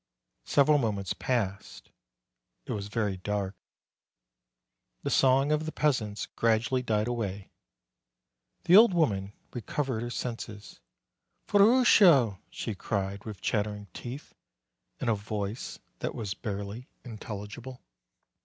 Several 0.45 0.79
moments 0.79 1.13
passed. 1.13 1.91
It 2.65 2.71
was 2.71 2.87
very 2.87 3.17
dark. 3.17 3.53
The 5.03 5.11
song 5.11 5.51
of 5.51 5.67
the 5.67 5.71
peasants 5.71 6.25
gradually 6.35 6.81
died 6.81 7.07
away. 7.07 7.51
The 8.63 8.75
old 8.75 8.95
woman 8.95 9.33
recovered 9.53 10.01
her 10.01 10.09
senses. 10.09 10.79
"Ferruccio!" 11.45 12.39
she 12.49 12.73
cried, 12.73 13.25
with 13.25 13.41
chattering 13.41 13.89
teeth, 13.93 14.33
in 14.99 15.07
a 15.07 15.13
voice 15.13 15.77
that 15.99 16.15
was 16.15 16.33
barely 16.33 16.89
intelligible. 17.05 17.83